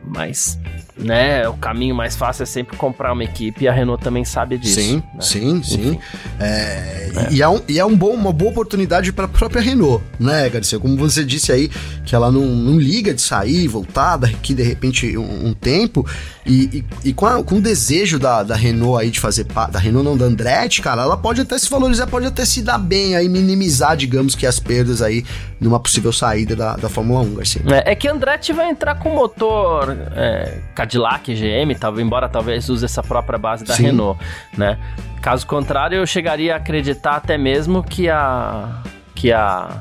[0.03, 0.59] Mas
[0.97, 1.47] né?
[1.47, 4.79] O caminho mais fácil é sempre comprar uma equipe e a Renault também sabe disso.
[4.79, 5.21] Sim, né?
[5.21, 5.99] sim, sim.
[6.39, 7.27] É, é.
[7.31, 10.49] E é, um, e é um bom, uma boa oportunidade para a própria Renault, né,
[10.49, 10.79] Garcia?
[10.79, 11.69] Como você disse aí,
[12.05, 16.05] que ela não, não liga de sair, voltar daqui de repente um, um tempo.
[16.45, 19.79] E, e, e com, a, com, o desejo da, da Renault aí de fazer da
[19.79, 23.15] Renault não da Andretti, cara, ela pode até se valorizar, pode até se dar bem
[23.15, 25.23] aí, minimizar, digamos que as perdas aí
[25.59, 27.61] numa possível saída da, da Fórmula 1, Garcia.
[27.67, 32.67] É, é que a Andretti vai entrar com motor é, Cadillac, GM, tal, embora talvez
[32.69, 33.83] use essa própria base da Sim.
[33.83, 34.19] Renault,
[34.57, 34.77] né?
[35.21, 38.81] Caso contrário, eu chegaria a acreditar até mesmo que a
[39.15, 39.79] que a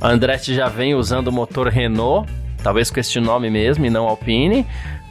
[0.00, 2.30] Andretti já vem usando o motor Renault,
[2.62, 4.64] talvez com este nome mesmo e não Alpine,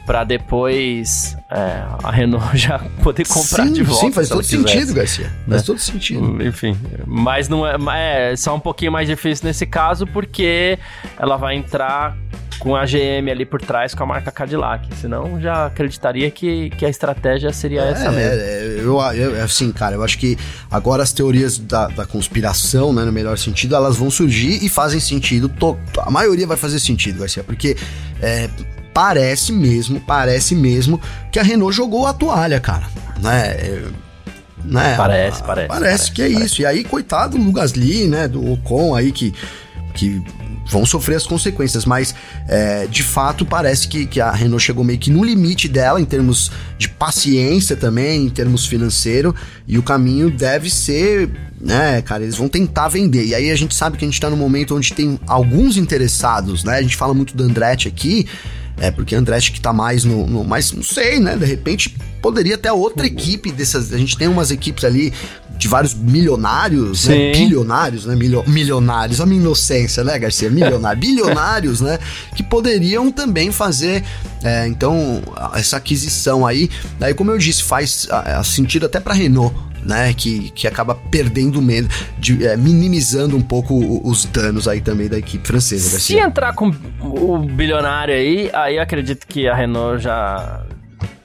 [0.06, 4.06] para depois é, a Renault já poder comprar sim, de volta.
[4.06, 5.26] Sim, faz todo sentido, Garcia.
[5.48, 5.66] Faz né?
[5.66, 6.42] todo sentido.
[6.42, 10.78] Enfim, mas não é, é só um pouquinho mais difícil nesse caso porque
[11.18, 12.16] ela vai entrar
[12.58, 14.88] com a GM ali por trás com a marca Cadillac.
[14.96, 18.40] Senão já acreditaria que, que a estratégia seria é, essa mesmo.
[18.40, 20.38] É, eu, eu, assim, cara, eu acho que
[20.70, 25.00] agora as teorias da, da conspiração, né, no melhor sentido, elas vão surgir e fazem
[25.00, 25.48] sentido.
[25.48, 27.76] To, a maioria vai fazer sentido, Garcia, porque
[28.22, 28.48] é,
[28.96, 30.98] parece mesmo, parece mesmo
[31.30, 32.88] que a Renault jogou a toalha, cara.
[33.20, 33.82] Né?
[34.64, 34.94] né?
[34.96, 35.68] Parece, parece.
[35.68, 36.46] Parece, parece que é parece.
[36.46, 36.62] isso.
[36.62, 38.26] E aí, coitado do Gasly, né?
[38.26, 39.34] Do Ocon aí que.
[39.92, 40.22] que
[40.68, 42.12] vão sofrer as consequências, mas
[42.48, 46.04] é, de fato parece que, que a Renault chegou meio que no limite dela em
[46.04, 49.32] termos de paciência também, em termos financeiro,
[49.64, 51.30] e o caminho deve ser,
[51.60, 53.26] né, cara, eles vão tentar vender.
[53.26, 56.64] E aí a gente sabe que a gente tá no momento onde tem alguns interessados,
[56.64, 56.78] né?
[56.78, 58.26] A gente fala muito do Andretti aqui,
[58.78, 60.44] é, porque Andretti que tá mais no, no.
[60.44, 61.36] Mas não sei, né?
[61.36, 63.92] De repente poderia ter outra equipe dessas.
[63.92, 65.12] A gente tem umas equipes ali
[65.56, 67.32] de vários milionários, né?
[67.32, 68.14] Bilionários, né?
[68.14, 69.20] Milio, milionários.
[69.20, 70.50] A minha inocência, né, Garcia?
[70.50, 71.00] Milionários.
[71.06, 71.98] bilionários, né?
[72.34, 74.04] Que poderiam também fazer,
[74.42, 75.22] é, então,
[75.54, 76.68] essa aquisição aí.
[76.98, 79.54] Daí, como eu disse, faz a, a sentido até pra Renault
[79.86, 80.12] né?
[80.12, 83.74] Que, que acaba perdendo medo, de, é, minimizando um pouco
[84.08, 85.98] os danos aí também da equipe francesa.
[85.98, 86.24] Se Garcia.
[86.24, 90.64] entrar com o bilionário aí, aí acredito que a Renault já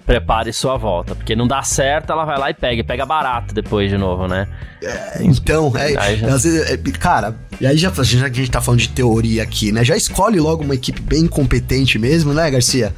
[0.05, 3.53] prepare sua volta, porque não dá certo, ela vai lá e pega, e pega barato
[3.53, 4.47] depois de novo, né?
[4.83, 6.27] É, então, é, já...
[6.33, 9.43] às vezes, é, cara, e aí já, já que a gente tá falando de teoria
[9.43, 9.85] aqui, né?
[9.85, 12.93] Já escolhe logo uma equipe bem competente mesmo, né, Garcia?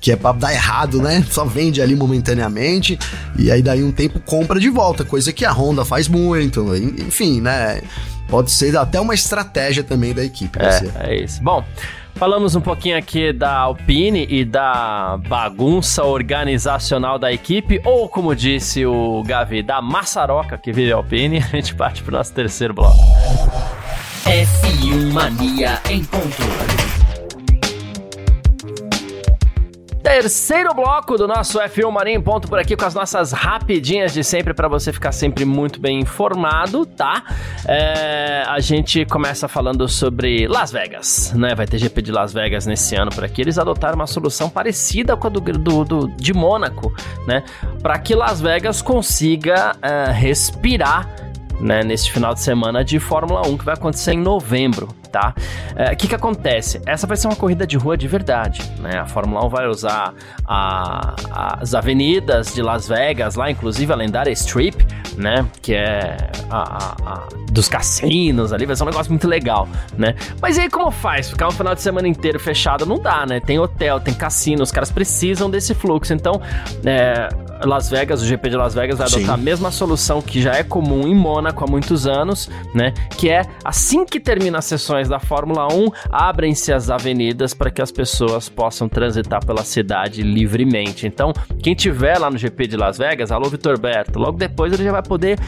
[0.00, 1.24] Que é pra dar errado, né?
[1.30, 2.98] Só vende ali momentaneamente
[3.36, 7.40] e aí daí um tempo compra de volta, coisa que a Honda faz muito, enfim,
[7.40, 7.80] né?
[8.28, 10.58] Pode ser até uma estratégia também da equipe.
[10.60, 11.42] É, é isso.
[11.42, 11.64] Bom,
[12.18, 18.84] Falamos um pouquinho aqui da Alpine e da bagunça organizacional da equipe, ou como disse
[18.84, 21.38] o Gavi, da maçaroca que vive a Alpine.
[21.52, 22.98] A gente parte pro nosso terceiro bloco.
[24.24, 26.97] F1 Mania em ponto.
[30.08, 34.54] Terceiro bloco do nosso F1 Marinho Ponto por aqui com as nossas rapidinhas de sempre
[34.54, 37.22] para você ficar sempre muito bem informado, tá?
[37.66, 41.54] É, a gente começa falando sobre Las Vegas, né?
[41.54, 43.42] Vai ter GP de Las Vegas nesse ano por aqui.
[43.42, 46.90] Eles adotaram uma solução parecida com a do, do, do de Mônaco,
[47.26, 47.44] né?
[47.82, 51.27] Para que Las Vegas consiga uh, respirar
[51.60, 55.34] né, nesse final de semana de Fórmula 1 que vai acontecer em novembro, tá?
[55.76, 56.80] O é, que que acontece?
[56.86, 58.98] Essa vai ser uma corrida de rua de verdade, né?
[58.98, 60.14] A Fórmula 1 vai usar
[60.46, 61.14] a,
[61.60, 64.86] as avenidas de Las Vegas, lá inclusive a lendária Strip,
[65.18, 65.44] né?
[65.60, 66.16] Que é
[66.50, 70.14] a, a, dos cassinos ali, vai ser um negócio muito legal, né?
[70.40, 71.30] Mas aí como faz?
[71.30, 73.40] Ficar um final de semana inteiro fechado não dá, né?
[73.40, 76.40] Tem hotel, tem cassino, os caras precisam desse fluxo, então
[76.84, 77.28] é,
[77.64, 79.30] Las Vegas, o GP de Las Vegas vai adotar Sim.
[79.30, 82.92] a mesma solução que já é comum em Mônaco há muitos anos, né?
[83.16, 87.82] Que é assim que termina as sessões da Fórmula 1, abrem-se as avenidas para que
[87.82, 91.06] as pessoas possam transitar pela cidade livremente.
[91.06, 94.84] Então, quem tiver lá no GP de Las Vegas, alô Vitor Berto, logo depois ele
[94.84, 95.38] já vai poder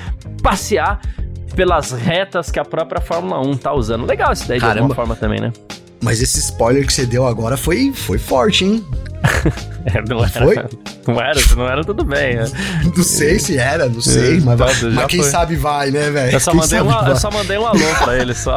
[0.43, 1.01] passear
[1.55, 4.07] pelas retas que a própria Fórmula 1 tá usando.
[4.07, 4.75] Legal isso daí Caramba.
[4.75, 5.53] de alguma forma também, né?
[6.03, 8.85] Mas esse spoiler que você deu agora foi, foi forte, hein?
[9.85, 10.57] é, não, era, foi?
[11.07, 12.37] Não era, não era tudo bem.
[12.37, 12.51] Né?
[12.97, 15.31] Não sei se era, não sei, é, mas, mas quem foi.
[15.31, 16.33] sabe vai, né, velho?
[16.33, 18.57] Eu, só mandei uma, eu só mandei um alô pra ele só.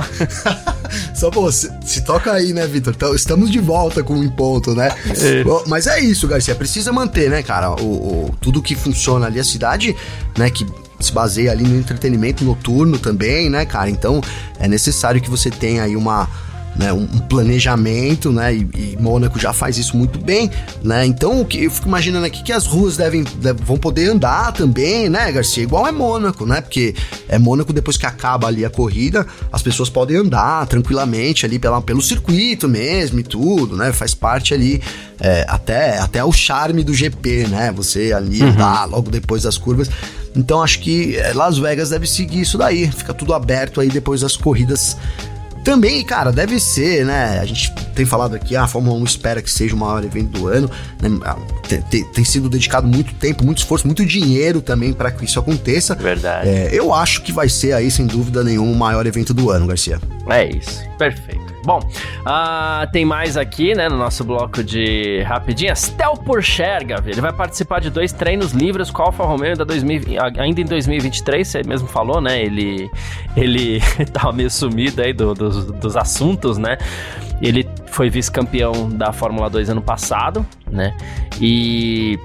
[1.13, 2.93] só, pô, se, se, toca aí, né, Vitor?
[2.95, 4.89] Então, estamos de volta com o um ponto, né?
[5.09, 5.43] É.
[5.67, 7.71] Mas é isso, Garcia, precisa manter, né, cara?
[7.71, 9.93] O, o, tudo que funciona ali, a cidade,
[10.37, 10.65] né, que
[10.97, 13.89] se baseia ali no entretenimento noturno também, né, cara?
[13.89, 14.21] Então,
[14.59, 16.29] é necessário que você tenha aí uma
[16.75, 20.49] né, um planejamento, né, e, e Mônaco já faz isso muito bem,
[20.83, 23.23] né, então o que eu fico imaginando aqui que as ruas devem,
[23.63, 26.95] vão poder andar também, né, Garcia, igual é Mônaco, né, porque
[27.29, 31.81] é Mônaco depois que acaba ali a corrida, as pessoas podem andar tranquilamente ali pela,
[31.81, 34.81] pelo circuito mesmo e tudo, né, faz parte ali
[35.19, 38.49] é, até, até o charme do GP, né, você ali uhum.
[38.49, 39.89] andar logo depois das curvas,
[40.35, 44.21] então acho que é, Las Vegas deve seguir isso daí, fica tudo aberto aí depois
[44.21, 44.97] das corridas
[45.63, 47.39] também, cara, deve ser, né?
[47.39, 50.39] A gente tem falado aqui, ah, a Fórmula 1 espera que seja o maior evento
[50.39, 50.69] do ano.
[51.01, 51.09] Né?
[51.23, 55.25] Ah, tem, tem, tem, sido dedicado muito tempo, muito esforço, muito dinheiro também para que
[55.25, 55.95] isso aconteça.
[55.95, 56.49] Verdade.
[56.49, 59.67] É, eu acho que vai ser aí, sem dúvida nenhuma, o maior evento do ano,
[59.67, 59.99] Garcia.
[60.29, 60.83] É isso.
[60.97, 61.52] Perfeito.
[61.65, 65.95] Bom, uh, tem mais aqui, né, no nosso bloco de rapidinhas.
[66.25, 70.01] Pourchaire, Gavi, ele vai participar de dois treinos livres com a Alfa Romeo ainda, 2000,
[70.37, 72.89] ainda em 2023, você mesmo falou, né, ele,
[73.35, 76.77] ele tava meio sumido aí do, dos, dos assuntos, né,
[77.41, 80.95] ele foi vice-campeão da Fórmula 2 ano passado, né,
[81.41, 82.17] e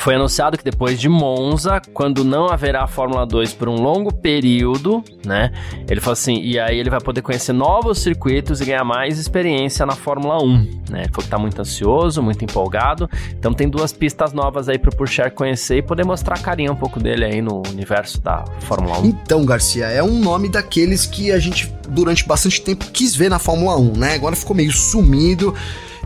[0.00, 5.04] foi anunciado que depois de Monza, quando não haverá Fórmula 2 por um longo período,
[5.24, 5.52] né?
[5.88, 9.84] Ele falou assim, e aí ele vai poder conhecer novos circuitos e ganhar mais experiência
[9.84, 10.48] na Fórmula 1,
[10.90, 11.02] né?
[11.02, 13.08] Ele falou que tá muito ansioso, muito empolgado.
[13.38, 16.76] Então tem duas pistas novas aí pro Pourchaire conhecer e poder mostrar a carinha um
[16.76, 19.06] pouco dele aí no universo da Fórmula 1.
[19.06, 23.38] Então, Garcia, é um nome daqueles que a gente durante bastante tempo quis ver na
[23.38, 24.14] Fórmula 1, né?
[24.14, 25.54] Agora ficou meio sumido.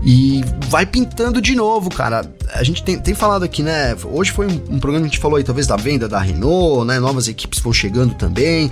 [0.04, 2.30] E vai pintando de novo, cara.
[2.52, 3.96] A gente tem, tem falado aqui, né?
[4.04, 6.86] Hoje foi um, um, programa que a gente falou aí, talvez, da venda da Renault,
[6.86, 7.00] né?
[7.00, 8.70] Novas equipes vão chegando também.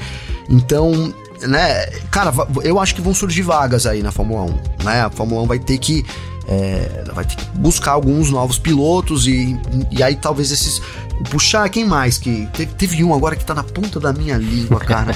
[0.51, 1.87] Então, né?
[2.11, 5.01] Cara, eu acho que vão surgir vagas aí na Fórmula 1, né?
[5.01, 6.05] A Fórmula 1 vai ter que.
[6.47, 9.59] É, vai ter que buscar alguns novos pilotos e,
[9.91, 10.83] e aí talvez esses.
[11.31, 12.19] Puxar quem mais?
[12.19, 15.15] Que teve, teve um agora que tá na ponta da minha língua, cara.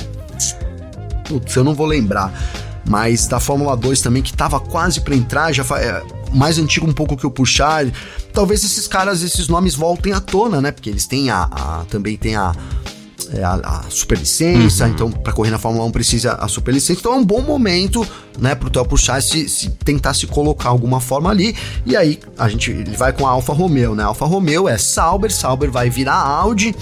[1.29, 2.33] Putz, eu não vou lembrar
[2.89, 6.93] mas da Fórmula 2 também, que tava quase para entrar, já é, mais antigo um
[6.93, 7.87] pouco que o Puxar.
[8.33, 10.71] Talvez esses caras, esses nomes voltem à tona, né?
[10.71, 12.55] Porque eles têm a, a também tem a,
[13.33, 14.91] é, a, a superlicença, uhum.
[14.91, 17.01] então para correr na Fórmula 1 precisa a superlicença.
[17.01, 18.07] Então é um bom momento,
[18.39, 21.57] né, pro Theo Puxar se, se, tentar se colocar alguma forma ali.
[21.85, 24.05] E aí a gente ele vai com a Alfa Romeo, né?
[24.05, 26.75] A Alfa Romeo é Sauber, Sauber vai virar Audi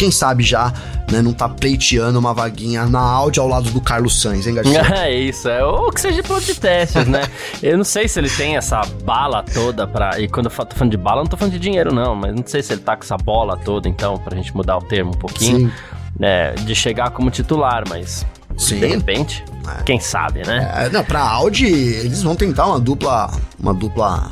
[0.00, 0.72] quem sabe já,
[1.12, 4.80] né, não tá pleiteando uma vaguinha na Audi ao lado do Carlos Sainz, hein, Garcia?
[4.96, 7.28] É isso, é, ou que seja piloto de testes, né?
[7.62, 10.18] eu não sei se ele tem essa bala toda pra.
[10.18, 12.34] E quando eu tô falando de bala, eu não tô falando de dinheiro, não, mas
[12.34, 15.10] não sei se ele tá com essa bola toda, então, pra gente mudar o termo
[15.10, 15.68] um pouquinho.
[15.68, 15.72] Sim.
[16.18, 18.80] Né, de chegar como titular, mas Sim.
[18.80, 19.82] De repente, é.
[19.82, 20.70] quem sabe, né?
[20.76, 23.30] É, não, pra Audi, eles vão tentar uma dupla.
[23.58, 24.28] Uma dupla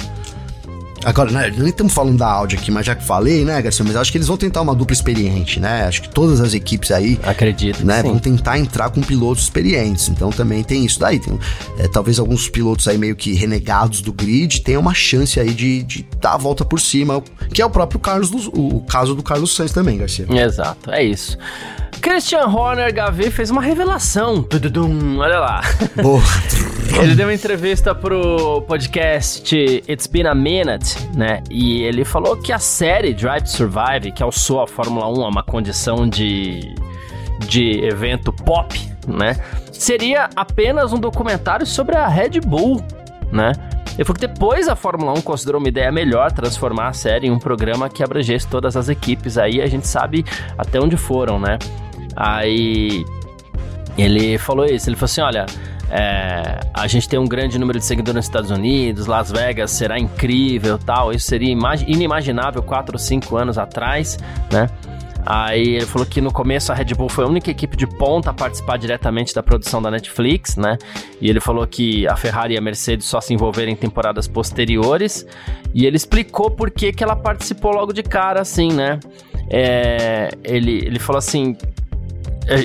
[1.04, 3.96] Agora, né, nem estamos falando da Audi aqui, mas já que falei, né, Garcia, mas
[3.96, 5.84] acho que eles vão tentar uma dupla experiente, né?
[5.84, 7.18] Acho que todas as equipes aí.
[7.22, 7.84] Acredito.
[7.84, 10.08] Né, vão tentar entrar com pilotos experientes.
[10.08, 11.18] Então também tem isso daí.
[11.18, 11.38] Tem,
[11.78, 15.82] é, talvez alguns pilotos aí meio que renegados do grid tenham uma chance aí de,
[15.82, 19.22] de dar a volta por cima, que é o próprio Carlos, do, o caso do
[19.22, 20.26] Carlos Sainz também, Garcia.
[20.28, 21.38] Exato, é isso.
[22.00, 24.42] Christian Horner Gavi fez uma revelação.
[24.42, 25.62] Tududum, olha lá.
[26.00, 26.22] Boa.
[26.96, 29.57] ele deu uma entrevista pro podcast
[29.88, 31.42] It's Been a Minute, né?
[31.51, 35.29] E ele falou que a série Drive to Survive, que alçou a Fórmula 1 a
[35.29, 36.74] uma condição de,
[37.46, 39.37] de evento pop, né?
[39.72, 42.83] Seria apenas um documentário sobre a Red Bull,
[43.31, 43.53] né?
[43.94, 47.31] Ele falou que depois a Fórmula 1 considerou uma ideia melhor transformar a série em
[47.31, 49.37] um programa que abrangesse todas as equipes.
[49.37, 50.24] Aí a gente sabe
[50.57, 51.59] até onde foram, né?
[52.14, 53.05] Aí
[53.96, 55.46] ele falou isso, ele falou assim, olha,
[55.90, 59.98] é, a gente tem um grande número de seguidores nos Estados Unidos, Las Vegas será
[59.98, 61.55] incrível tal, isso seria
[61.87, 64.18] inimaginável 4 ou 5 anos atrás,
[64.53, 64.68] né?
[65.31, 68.31] Aí ele falou que no começo a Red Bull foi a única equipe de ponta
[68.31, 70.79] a participar diretamente da produção da Netflix, né?
[71.20, 75.27] E ele falou que a Ferrari e a Mercedes só se envolveram em temporadas posteriores.
[75.74, 78.98] E ele explicou por que, que ela participou logo de cara, assim, né?
[79.51, 81.57] É, ele, ele falou assim: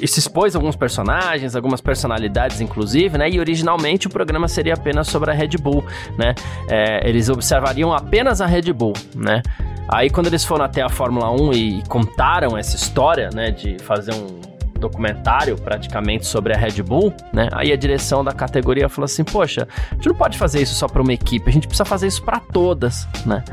[0.05, 3.29] se expôs alguns personagens, algumas personalidades, inclusive, né?
[3.29, 5.83] E originalmente o programa seria apenas sobre a Red Bull,
[6.17, 6.33] né?
[6.69, 9.41] É, eles observariam apenas a Red Bull, né?
[9.89, 13.51] Aí quando eles foram até a Fórmula 1 e contaram essa história, né?
[13.51, 17.49] De fazer um documentário praticamente sobre a Red Bull, né?
[17.51, 20.87] Aí a direção da categoria falou assim: "Poxa, a gente não pode fazer isso só
[20.87, 23.43] para uma equipe, a gente precisa fazer isso para todas", né?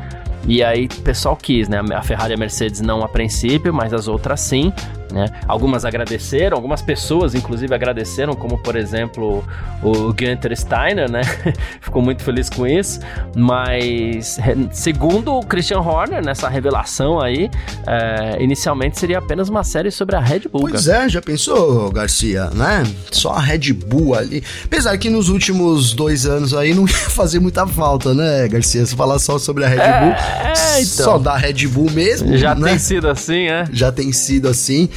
[0.46, 1.80] E aí o pessoal quis, né?
[1.94, 4.72] A Ferrari e a Mercedes não a princípio, mas as outras sim.
[5.10, 5.26] Né?
[5.46, 9.44] Algumas agradeceram, algumas pessoas inclusive agradeceram, como por exemplo
[9.82, 11.22] o Günther Steiner, né?
[11.80, 13.00] Ficou muito feliz com isso.
[13.36, 14.38] Mas
[14.72, 17.50] segundo o Christian Horner, nessa revelação aí,
[17.86, 20.68] é, inicialmente seria apenas uma série sobre a Red Bull.
[20.70, 22.84] Pois é, já pensou, Garcia, né?
[23.10, 24.42] Só a Red Bull ali.
[24.64, 28.84] Apesar que nos últimos dois anos aí não ia fazer muita falta, né, Garcia?
[28.84, 31.04] Se falar só sobre a Red é, Bull, é, então.
[31.04, 32.36] só da Red Bull mesmo.
[32.36, 32.70] Já né?
[32.70, 33.64] tem sido assim, é?
[33.72, 34.88] Já tem sido assim.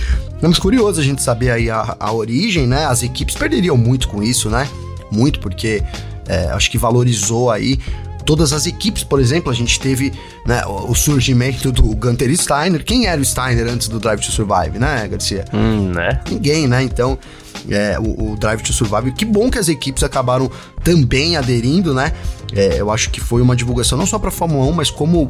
[0.42, 2.86] Mas curioso a gente saber aí a, a origem, né?
[2.86, 4.68] As equipes perderiam muito com isso, né?
[5.12, 5.84] Muito, porque
[6.28, 7.80] é, acho que valorizou aí
[8.24, 10.14] todas as equipes, por exemplo, a gente teve
[10.46, 12.84] né, o surgimento do Gunter Steiner.
[12.84, 15.46] Quem era o Steiner antes do Drive to Survive, né, Garcia?
[15.54, 16.22] Hum, né?
[16.30, 16.84] Ninguém, né?
[16.84, 17.18] Então,
[17.70, 20.50] é, o, o, Drive to Survive, que bom que as equipes acabaram
[20.84, 22.14] também aderindo, né?
[22.56, 25.28] É, eu acho que foi uma divulgação não só para Fórmula 1, mas como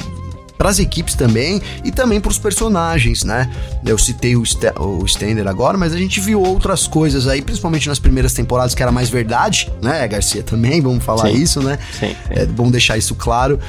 [0.57, 3.49] para as equipes também e também para os personagens, né?
[3.85, 7.87] Eu citei o, St o Stender agora, mas a gente viu outras coisas aí, principalmente
[7.87, 10.43] nas primeiras temporadas, que era mais verdade, né, Garcia?
[10.53, 11.35] Também, vamos falar sim.
[11.35, 11.77] isso, né?
[11.99, 12.15] Sim, sim.
[12.29, 13.59] É bom deixar isso claro.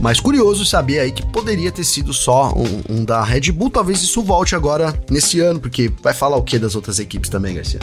[0.00, 3.70] Mas curioso saber aí que poderia ter sido só um, um, da Red Bull.
[3.70, 7.54] Talvez isso volte agora nesse ano, porque vai falar o que das outras equipes também,
[7.54, 7.78] Garcia?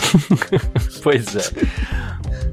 [1.01, 1.49] pois é.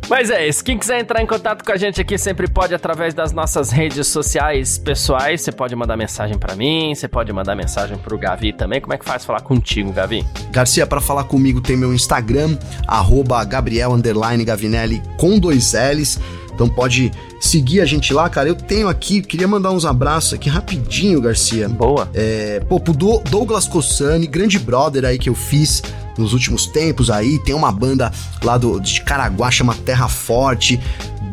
[0.08, 0.64] Mas é isso.
[0.64, 4.06] Quem quiser entrar em contato com a gente aqui sempre pode através das nossas redes
[4.06, 5.40] sociais pessoais.
[5.40, 8.80] Você pode mandar mensagem para mim, você pode mandar mensagem pro Gavi também.
[8.80, 10.24] Como é que faz falar contigo, Gavi?
[10.50, 13.96] Garcia, para falar comigo tem meu Instagram, arroba Gabriel
[14.44, 16.20] Gavinelli com dois L's.
[16.56, 18.48] Então pode seguir a gente lá, cara.
[18.48, 21.68] Eu tenho aqui, queria mandar uns abraços aqui rapidinho, Garcia.
[21.68, 22.08] Boa.
[22.14, 25.82] É, pô, pro Douglas Cossani, grande brother aí que eu fiz
[26.16, 27.38] nos últimos tempos aí.
[27.40, 28.10] Tem uma banda
[28.42, 30.80] lá do, de Caraguá, chama Terra Forte.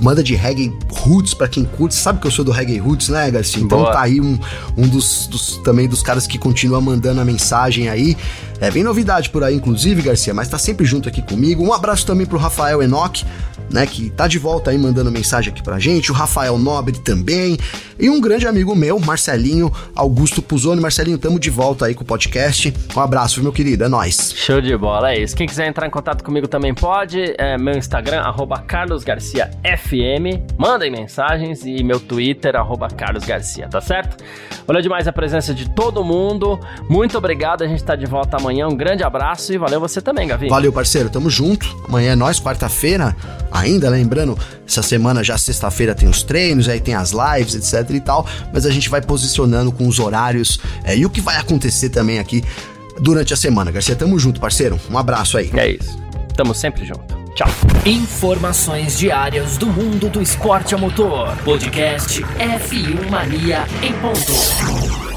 [0.02, 0.74] Manda de reggae
[1.04, 1.96] roots para quem curte.
[1.96, 3.62] Sabe que eu sou do reggae roots, né, Garcia?
[3.62, 3.92] Então Boa.
[3.92, 4.38] tá aí um,
[4.78, 8.16] um dos, dos- também dos caras que continua mandando a mensagem aí.
[8.60, 11.64] É, vem novidade por aí, inclusive, Garcia, mas tá sempre junto aqui comigo.
[11.64, 13.26] Um abraço também pro Rafael Enoch,
[13.70, 16.12] né, que tá de volta aí mandando mensagem aqui pra gente.
[16.12, 17.58] O Rafael Nobre também.
[18.00, 20.82] E um grande amigo meu, Marcelinho Augusto Puzoni.
[20.82, 22.74] Marcelinho, tamo de volta aí com o podcast.
[22.96, 23.84] Um abraço, meu querido.
[23.84, 24.34] É nóis.
[24.36, 25.36] Show de bola, é isso.
[25.36, 27.36] Quem quiser entrar em contato comigo também pode.
[27.38, 30.42] É meu Instagram, arroba carlosgarciafm.
[30.58, 34.24] Mandem mensagens e meu Twitter, arroba carlosgarcia, tá certo?
[34.66, 36.60] Valeu demais a presença de todo mundo.
[36.90, 38.68] Muito obrigado, a gente tá de volta amanhã.
[38.68, 40.50] Um grande abraço e valeu você também, Gavi.
[40.50, 41.10] Valeu, parceiro.
[41.10, 41.68] Tamo junto.
[41.88, 43.16] Amanhã é nós, quarta-feira.
[43.52, 44.38] Ainda, lembrando,
[44.68, 48.26] essa semana já sexta-feira tem os treinos, aí tem as lives, etc e tal.
[48.52, 52.20] Mas a gente vai posicionando com os horários é, e o que vai acontecer também
[52.20, 52.44] aqui
[53.00, 53.72] durante a semana.
[53.72, 54.80] Garcia, tamo junto, parceiro.
[54.90, 55.50] Um abraço aí.
[55.54, 55.98] É isso.
[56.36, 57.24] Tamo sempre junto.
[57.36, 57.48] Tchau.
[57.86, 61.36] Informações diárias do mundo do esporte a motor.
[61.38, 65.13] Podcast F1 Mania em ponto.